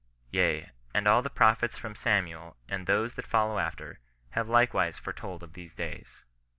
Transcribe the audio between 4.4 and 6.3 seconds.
likewise foretold of these days."